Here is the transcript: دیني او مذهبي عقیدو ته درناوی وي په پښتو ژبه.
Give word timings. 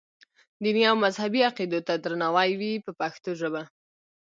دیني 0.63 0.83
او 0.89 0.95
مذهبي 1.05 1.41
عقیدو 1.49 1.79
ته 1.87 1.93
درناوی 2.03 2.51
وي 2.59 2.73
په 2.85 2.91
پښتو 2.99 3.29
ژبه. 3.39 3.63